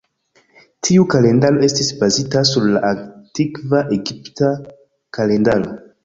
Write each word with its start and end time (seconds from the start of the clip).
Tiu 0.87 1.03
kalendaro 1.13 1.59
estis 1.67 1.91
bazita 1.99 2.41
sur 2.51 2.65
la 2.75 2.81
antikva 2.91 3.81
Egipta 3.97 4.49
kalendaro. 5.19 5.77